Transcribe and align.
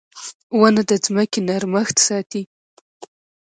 •ونه 0.59 0.81
د 0.89 0.91
ځمکې 1.05 1.39
نرمښت 1.47 1.97
ساتي. 2.07 2.41